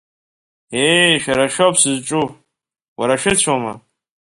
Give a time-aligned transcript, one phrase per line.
[0.85, 2.25] Еи, шәара шәоуп сызҿу,
[2.99, 3.73] уара шәыцәоума?